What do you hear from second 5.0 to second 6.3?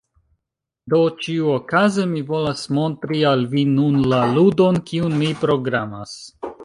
mi programas.